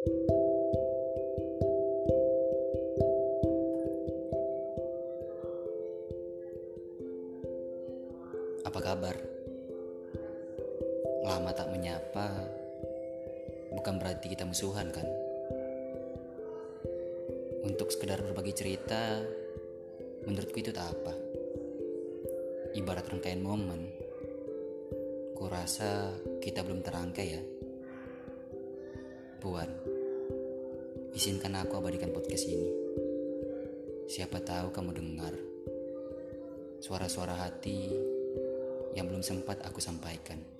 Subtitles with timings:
[0.00, 0.16] Apa
[8.80, 9.12] kabar?
[11.20, 12.32] Lama tak menyapa,
[13.76, 15.04] bukan berarti kita musuhan kan?
[17.68, 19.20] Untuk sekedar berbagi cerita,
[20.24, 21.12] menurutku itu tak apa.
[22.72, 23.92] Ibarat rangkaian momen,
[25.36, 27.60] ku rasa kita belum terangkai ya.
[29.40, 29.72] Puan,
[31.16, 32.68] izinkan aku abadikan podcast ini.
[34.04, 35.32] Siapa tahu kamu dengar
[36.84, 37.88] suara-suara hati
[38.92, 40.59] yang belum sempat aku sampaikan.